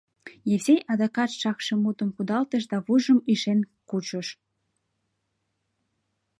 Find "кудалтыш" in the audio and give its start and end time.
2.15-2.63